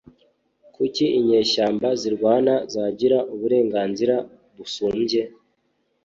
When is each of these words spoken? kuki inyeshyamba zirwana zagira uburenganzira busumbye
kuki 0.75 1.05
inyeshyamba 1.19 1.87
zirwana 2.01 2.53
zagira 2.73 3.17
uburenganzira 3.33 4.15
busumbye 4.55 5.21